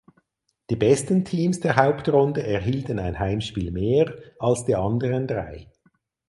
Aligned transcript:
Die 0.71 0.79
drei 0.79 0.89
besten 0.89 1.25
Teams 1.25 1.59
der 1.59 1.75
Hauptrunde 1.75 2.41
erhielten 2.41 2.97
ein 2.97 3.19
Heimspiel 3.19 3.69
mehr 3.69 4.11
als 4.39 4.65
die 4.65 4.73
anderen 4.75 5.27
drei. 5.27 5.67